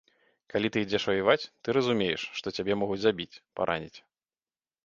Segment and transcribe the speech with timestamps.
[0.53, 3.97] Калі ты ідзеш ваяваць, ты разумееш, што цябе могуць забіць, параніць.